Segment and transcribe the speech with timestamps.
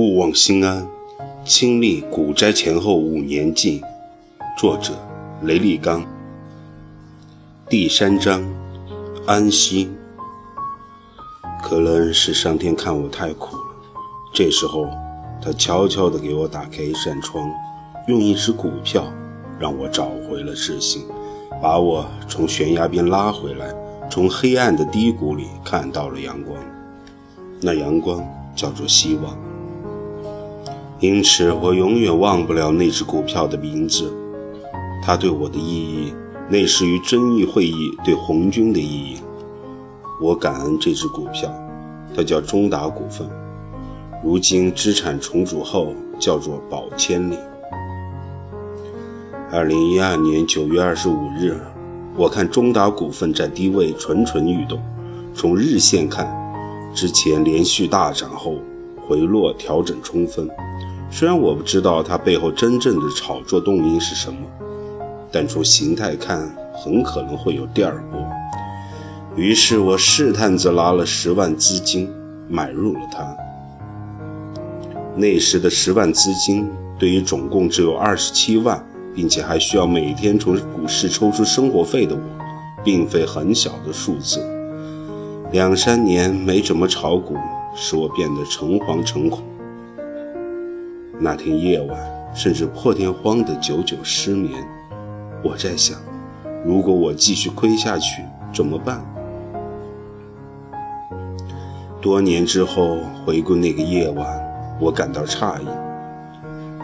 [0.00, 0.88] 勿忘心安，
[1.44, 3.82] 亲历股灾前后五年记。
[4.56, 4.94] 作者：
[5.42, 6.02] 雷立刚。
[7.68, 8.42] 第三章：
[9.26, 9.90] 安息。
[11.62, 13.62] 可能是上天看我太苦了，
[14.32, 14.88] 这时候
[15.38, 17.50] 他悄悄地给我打开一扇窗，
[18.08, 19.04] 用一只股票
[19.58, 21.04] 让我找回了自信，
[21.60, 23.70] 把我从悬崖边拉回来，
[24.10, 26.58] 从黑暗的低谷里看到了阳光。
[27.60, 28.26] 那阳光
[28.56, 29.36] 叫做希望。
[31.00, 34.12] 因此，我永远忘不了那只股票的名字，
[35.02, 36.12] 它对我的意义，
[36.50, 39.16] 类似于遵义会议对红军的意义。
[40.20, 41.50] 我感恩这只股票，
[42.14, 43.26] 它叫中达股份，
[44.22, 47.38] 如今资产重组后叫做宝千里。
[49.50, 51.58] 二零一二年九月二十五日，
[52.14, 54.78] 我看中达股份在低位蠢蠢欲动，
[55.34, 56.30] 从日线看，
[56.94, 58.56] 之前连续大涨后
[59.08, 60.46] 回落调整充分。
[61.12, 64.38] 虽然我不知道它背后真正的炒作动因是什么，
[65.30, 68.24] 但从形态看，很可能会有第二波。
[69.36, 72.08] 于是我试探着拿了十万资金
[72.48, 73.36] 买入了它。
[75.16, 78.82] 那时的十万资金，对于总共只有二十七万，
[79.14, 82.20] 并且还需要每天从股市抽出生活费的我，
[82.84, 84.40] 并非很小的数字。
[85.50, 87.34] 两三年没怎么炒股，
[87.74, 89.42] 使我变得诚惶诚恐。
[91.22, 92.00] 那天夜晚，
[92.34, 94.66] 甚至破天荒的久久失眠。
[95.42, 95.98] 我在想，
[96.64, 98.22] 如果我继续亏下去
[98.54, 99.04] 怎么办？
[102.00, 102.96] 多年之后
[103.26, 104.26] 回顾那个夜晚，
[104.80, 105.66] 我感到诧异。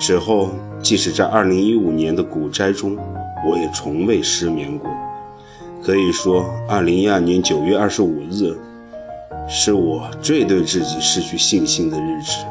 [0.00, 0.50] 之后，
[0.82, 2.98] 即使在2015年的股灾中，
[3.48, 4.90] 我也从未失眠过。
[5.80, 8.58] 可以说，2012年9月25日，
[9.46, 12.44] 是我最对自己失去信心的日子。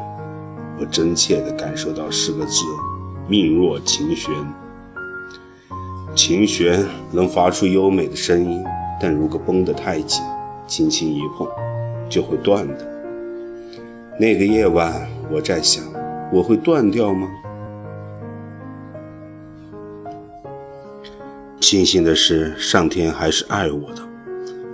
[0.78, 2.64] 我真切地感受到四个字：
[3.28, 4.34] 命若琴弦。
[6.14, 8.64] 琴弦能发出优美的声音，
[9.00, 10.22] 但如果绷得太紧，
[10.66, 11.48] 轻轻一碰
[12.08, 12.86] 就会断的。
[14.18, 15.84] 那个夜晚，我在想，
[16.32, 17.28] 我会断掉吗？
[21.60, 24.02] 庆幸的是，上天还是爱我的。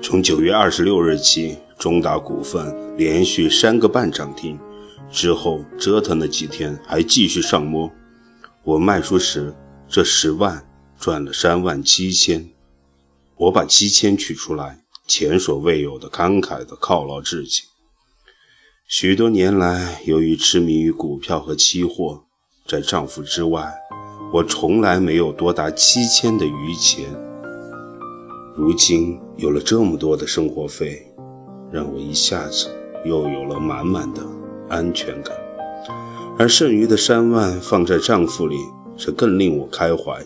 [0.03, 4.59] 从九月二十六日起，中达股份连续三个半涨停。
[5.11, 7.91] 之后折腾了几天，还继续上摸。
[8.63, 9.55] 我卖出时，
[9.89, 10.65] 这十万
[10.99, 12.49] 赚了三万七千。
[13.37, 17.63] 我把七千取出来，前所未有的慷慨地犒劳自己。
[18.87, 22.25] 许多年来，由于痴迷于股票和期货，
[22.67, 23.73] 在丈夫之外，
[24.33, 27.09] 我从来没有多达七千的余钱。
[28.57, 31.07] 如今有了这么多的生活费，
[31.73, 32.69] 让我一下子
[33.05, 34.21] 又有了满满的。
[34.71, 35.37] 安全感，
[36.39, 38.57] 而剩余的三万放在账户里，
[38.97, 40.23] 则更令我开怀，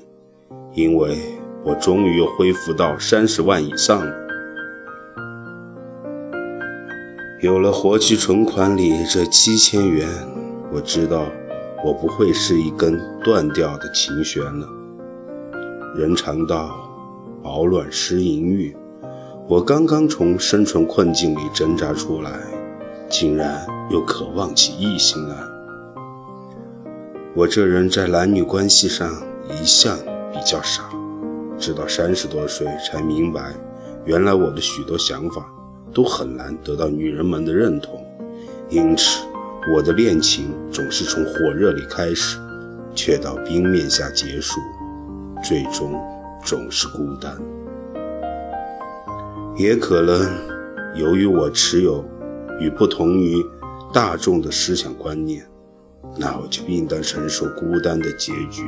[0.75, 1.19] 因为
[1.65, 4.15] 我终于恢复到三十万以上了。
[7.41, 10.09] 有了活期存款里这七千元，
[10.73, 11.27] 我知道
[11.85, 14.69] 我不会是一根断掉的琴弦了。
[15.97, 16.75] 人常道，
[17.43, 18.77] 饱暖思淫欲，
[19.49, 22.54] 我刚刚从生存困境里挣扎出来。
[23.09, 25.37] 竟然又渴望起异性来。
[27.35, 29.13] 我这人在男女关系上
[29.51, 29.97] 一向
[30.33, 30.85] 比较傻，
[31.59, 33.53] 直到三十多岁才明白，
[34.05, 35.45] 原来我的许多想法
[35.93, 38.05] 都很难得到女人们的认同。
[38.69, 39.25] 因此，
[39.75, 42.39] 我的恋情总是从火热里开始，
[42.95, 44.61] 却到冰面下结束，
[45.43, 46.01] 最终
[46.45, 47.37] 总是孤单。
[49.57, 50.29] 也可能
[50.95, 52.05] 由于我持有。
[52.61, 53.45] 与不同于
[53.93, 55.45] 大众的思想观念，
[56.19, 58.63] 那我就应当承受孤单的结局。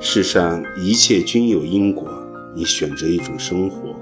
[0.00, 2.08] 世上一切均有因果，
[2.54, 3.94] 你选择一种生活，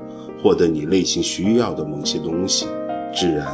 [0.43, 2.67] 获得你内心需要的某些东西，
[3.15, 3.47] 自然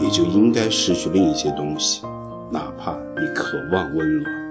[0.00, 2.02] 也就应该失去另一些东西，
[2.50, 4.42] 哪怕你渴望温暖。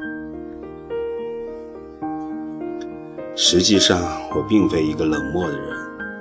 [3.36, 4.02] 实际上，
[4.36, 5.78] 我并非一个冷漠的人，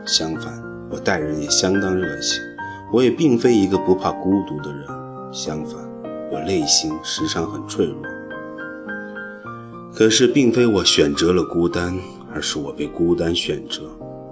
[0.07, 2.50] 相反，我待人也相当热情。
[2.93, 4.85] 我也并非一个不怕孤独的人，
[5.33, 5.81] 相反，
[6.33, 7.97] 我内心时常很脆弱。
[9.95, 11.97] 可是，并非我选择了孤单，
[12.33, 13.83] 而是我被孤单选择。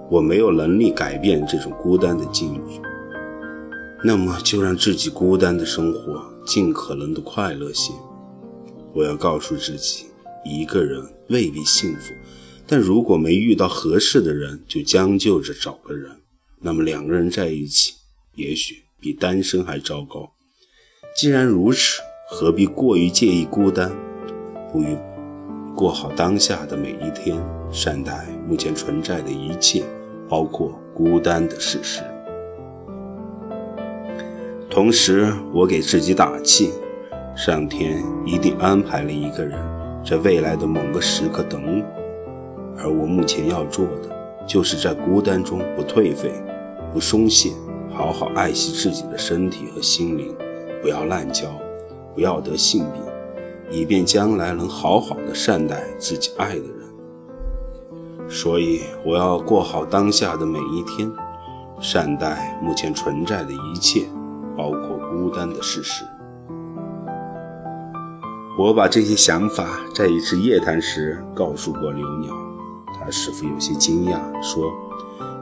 [0.09, 2.81] 我没有能力改变这种孤单的境遇，
[4.03, 7.93] 那么就让自己孤单的生活尽可能的快乐些。
[8.93, 10.07] 我要告诉自己，
[10.43, 12.11] 一个人未必幸福，
[12.65, 16.09] 但如果没遇到合适的人，就将就着找个人。
[16.59, 17.93] 那么两个人在一起。
[18.35, 20.31] 也许比单身还糟糕。
[21.15, 23.91] 既然如此，何必过于介意孤单？
[24.71, 24.97] 不如
[25.75, 27.35] 过好当下的每一天，
[27.71, 29.83] 善待目前存在的一切，
[30.27, 32.01] 包括孤单的事实。
[34.69, 36.71] 同时，我给自己打气：
[37.35, 39.57] 上天一定安排了一个人，
[40.05, 41.85] 在未来的某个时刻等我。
[42.77, 46.31] 而我目前要做的，就是在孤单中不颓废，
[46.93, 47.49] 不松懈，
[47.91, 50.35] 好好爱惜自己的身体和心灵，
[50.81, 51.47] 不要滥交，
[52.13, 53.01] 不要得性病，
[53.69, 58.29] 以便将来能好好的善待自己爱的人。
[58.29, 61.11] 所以，我要过好当下的每一天，
[61.79, 64.07] 善待目前存在的一切。
[64.57, 66.03] 包括孤单的事实。
[68.57, 72.35] 我把这些想法在一次夜谈时告诉过刘鸟，
[72.93, 74.69] 他似乎有些惊讶，说：“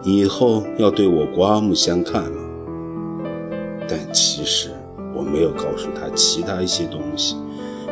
[0.03, 2.43] 以后要对我刮目相看了。”
[3.89, 4.69] 但其实
[5.15, 7.35] 我没有告诉他其他一些东西，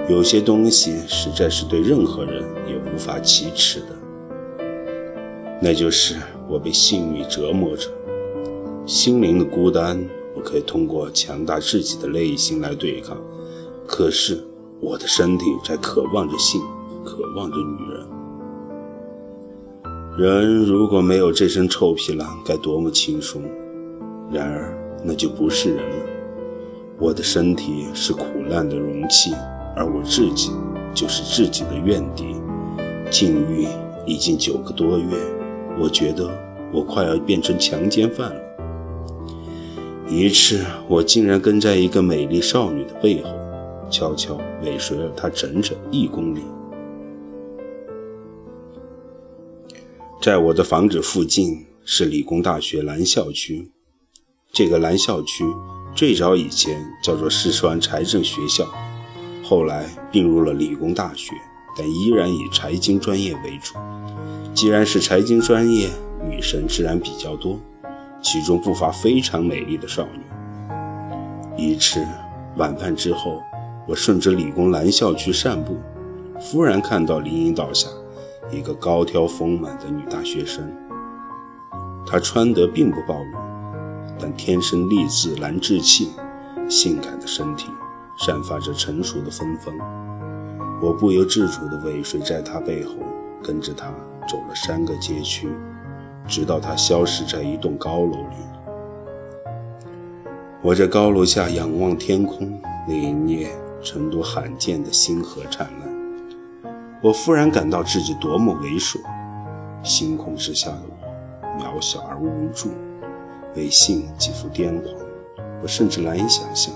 [0.09, 3.87] 有些东西实在是对任何人也无法启齿的，
[5.61, 6.15] 那就是
[6.49, 7.89] 我被性欲折磨着，
[8.85, 10.05] 心灵的孤单。
[10.35, 13.17] 我可以通过强大自己的内心来对抗，
[13.87, 14.45] 可是
[14.81, 16.61] 我的身体在渴望着性，
[17.05, 17.94] 渴望着女人。
[20.17, 23.41] 人如果没有这身臭皮囊，该多么轻松！
[24.31, 24.73] 然而
[25.03, 26.05] 那就不是人了。
[26.97, 29.33] 我的身体是苦难的容器，
[29.75, 30.51] 而我自己
[30.93, 32.37] 就是自己的怨敌。
[33.11, 33.67] 禁欲
[34.05, 35.05] 已经九个多月，
[35.77, 36.29] 我觉得
[36.71, 38.41] 我快要变成强奸犯了。
[40.07, 43.29] 一次，我竟然跟在一个美丽少女的背后，
[43.89, 46.39] 悄悄尾随了她整整一公里。
[50.21, 53.69] 在我的房子附近是理工大学南校区，
[54.51, 55.45] 这个南校区
[55.93, 58.67] 最早以前叫做四川财政学校，
[59.43, 61.33] 后来并入了理工大学，
[61.77, 63.75] 但依然以财经专业为主。
[64.53, 65.89] 既然是财经专业，
[66.27, 67.59] 女生自然比较多。
[68.23, 71.63] 其中不乏非常美丽的少女。
[71.63, 72.03] 一次
[72.57, 73.39] 晚饭之后，
[73.87, 75.77] 我顺着理工男校区散步，
[76.39, 77.87] 忽然看到林荫道下
[78.51, 80.71] 一个高挑丰满的女大学生。
[82.05, 83.37] 她穿得并不暴露，
[84.19, 86.11] 但天生丽质难自弃，
[86.69, 87.67] 性感的身体
[88.19, 89.73] 散发着成熟的芬芳。
[90.81, 92.93] 我不由自主地尾随在她背后，
[93.43, 93.87] 跟着她
[94.27, 95.49] 走了三个街区。
[96.27, 98.37] 直到她消失在一栋高楼里，
[100.61, 105.94] 我在高楼下仰望天空，那一夜，成都罕见的星河灿烂。
[107.01, 108.99] 我忽然感到自己多么猥琐，
[109.83, 112.71] 星空之下的我，渺小而无助，
[113.55, 114.93] 为性几乎癫狂。
[115.61, 116.73] 我甚至难以想象，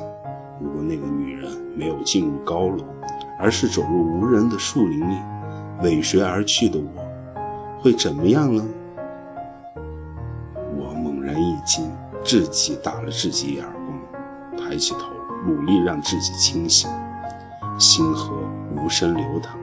[0.62, 2.84] 如果那个女人没有进入高楼，
[3.40, 5.18] 而是走入无人的树林里，
[5.82, 8.64] 尾随而去的我，会怎么样呢？
[10.78, 11.90] 我猛然一惊，
[12.24, 15.08] 自己打了自己一耳光，抬起头，
[15.48, 16.90] 努力让自己清醒。
[17.78, 18.34] 星河
[18.76, 19.58] 无声流淌，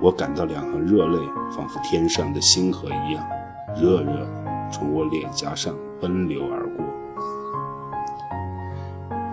[0.00, 1.18] 我感到两行热泪，
[1.50, 3.28] 仿佛天上的星河一样，
[3.76, 4.28] 热热的
[4.70, 6.84] 从我脸颊上奔流而过。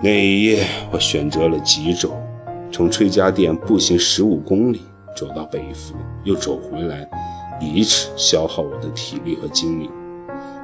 [0.01, 2.18] 那一夜，我选择了急走，
[2.72, 4.82] 从崔家店步行十五公里，
[5.16, 7.08] 走到北服，又走回来，
[7.62, 9.89] 以此消耗我的体力和精力。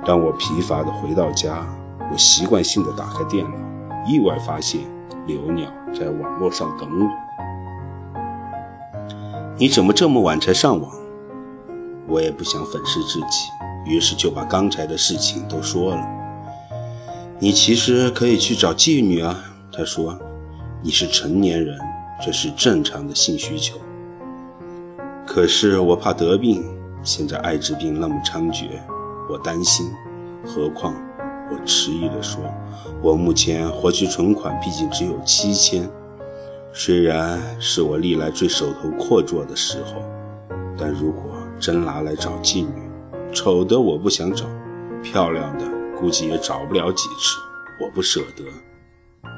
[0.03, 1.63] 当我疲乏地回到家，
[2.11, 3.55] 我习惯性地打开电脑，
[4.07, 4.81] 意外发现
[5.27, 7.30] 刘鸟在网络上等我。
[9.61, 10.91] 你怎么这么晚才上网？
[12.07, 13.47] 我也不想粉饰自己，
[13.85, 16.03] 于是就把刚才的事情都说了。
[17.37, 19.39] 你其实可以去找妓女啊，
[19.71, 20.17] 他说，
[20.81, 21.77] 你是成年人，
[22.25, 23.77] 这是正常的性需求。
[25.27, 26.65] 可是我怕得病，
[27.03, 28.65] 现在艾滋病那么猖獗。
[29.29, 29.85] 我担心，
[30.43, 30.95] 何况
[31.51, 32.41] 我迟疑地说
[32.99, 35.87] ：“我目前活期存款毕竟只有七千，
[36.73, 40.01] 虽然是我历来最手头阔绰的时候，
[40.77, 42.89] 但如果真拿来找妓女，
[43.33, 44.45] 丑的我不想找，
[45.03, 45.65] 漂亮的
[45.99, 47.37] 估计也找不了几次，
[47.81, 49.29] 我不舍得。”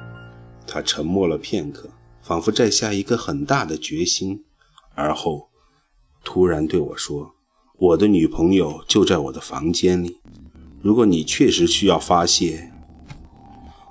[0.68, 1.90] 他沉默了片刻，
[2.22, 4.44] 仿佛在下一个很大的决心，
[4.94, 5.50] 而后
[6.24, 7.34] 突然对我说。
[7.76, 10.22] 我的女朋友就在我的房间里。
[10.82, 12.72] 如果你确实需要发泄，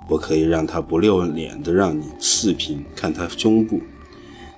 [0.09, 3.81] 我可以让他不露脸的让你视频看他胸部，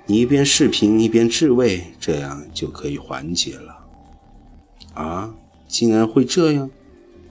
[0.07, 3.85] 你一边视频一边自慰，这样就可以缓解了。
[4.93, 5.35] 啊，
[5.67, 6.69] 竟然会这样！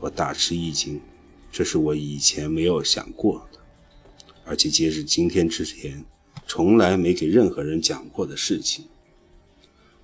[0.00, 1.00] 我大吃一惊，
[1.50, 3.58] 这是我以前没有想过的。
[4.44, 6.04] 而且截至今天之前，
[6.46, 8.84] 从来没给任何人讲过的事情。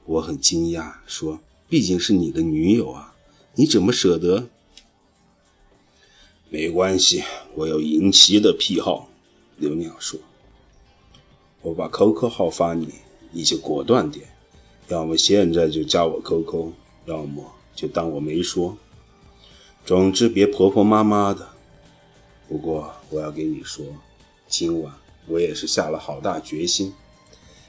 [0.06, 3.14] 我很惊讶，说：“毕竟是你的女友啊，
[3.54, 4.48] 你怎么舍得？”
[6.52, 7.22] 没关系，
[7.54, 9.08] 我有淫奇的癖好。
[9.56, 10.18] 刘鸟说
[11.62, 12.88] ：“我把 QQ 号发你，
[13.30, 14.26] 你就果断点，
[14.88, 16.72] 要么现在就加我 QQ，
[17.04, 18.76] 要么就当我没说。
[19.86, 21.50] 总之别婆婆妈妈的。
[22.48, 23.86] 不过我要跟你说，
[24.48, 24.92] 今晚
[25.28, 26.92] 我也是下了好大决心。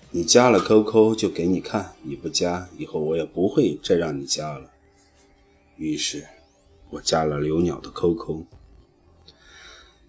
[0.09, 4.71] 你加了 QQ 就给你看，你不加，以后我也不会再让你加了。”
[5.77, 6.25] 于是，
[6.89, 8.43] 我加了刘鸟的 QQ。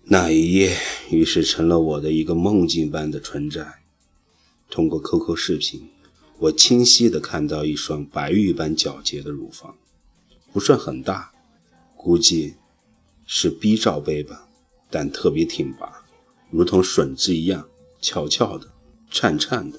[0.06, 0.76] 那一夜，
[1.10, 3.80] 于是成了我的一个梦境般的存在。
[4.68, 5.88] 通过 QQ 视频，
[6.38, 9.76] 我清晰地看到一双白玉般皎洁的乳房，
[10.52, 11.32] 不算很大，
[11.96, 12.54] 估计
[13.26, 14.48] 是 B 罩杯吧，
[14.90, 16.04] 但特别挺拔，
[16.50, 17.68] 如同笋子一样
[18.00, 18.68] 翘翘的、
[19.08, 19.78] 颤颤的。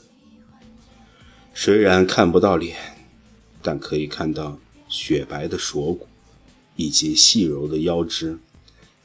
[1.54, 2.78] 虽然看不到脸，
[3.62, 6.08] 但可以看到雪白的锁骨
[6.78, 8.40] 以及细柔的腰肢。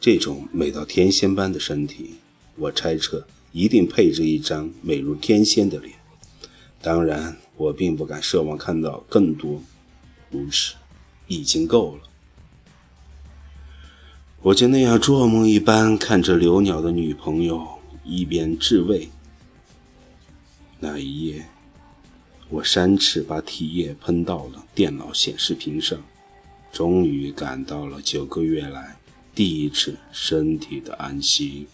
[0.00, 2.16] 这种美到天仙般的身体，
[2.56, 5.94] 我猜测一定配着一张美如天仙的脸。
[6.80, 9.60] 当然，我并不敢奢望看到更多，
[10.30, 10.74] 如此
[11.26, 12.02] 已经够了。
[14.40, 17.66] 我就那样做梦一般看着刘鸟的女朋友，
[18.04, 19.08] 一边自慰。
[20.78, 21.44] 那一夜，
[22.48, 26.00] 我三次把体液喷到了电脑显示屏上，
[26.70, 28.96] 终于感到了九个月来。
[29.38, 31.68] 第一次身体的安息。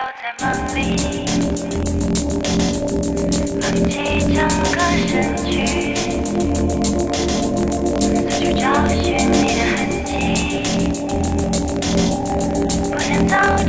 [0.00, 0.78] 留在梦里
[3.60, 3.92] 放弃
[4.32, 4.40] 整
[4.72, 4.78] 个
[5.10, 5.20] 身
[8.58, 8.96] 找寻
[9.30, 10.08] 你的痕迹
[12.90, 13.34] 不想走